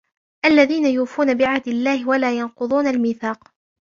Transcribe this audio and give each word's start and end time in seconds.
الَّذِينَ 0.45 0.85
يُوفُونَ 0.85 1.33
بِعَهْدِ 1.33 1.67
اللَّهِ 1.67 2.07
وَلَا 2.09 2.37
يَنْقُضُونَ 2.37 2.87
الْمِيثَاقَ 2.87 3.51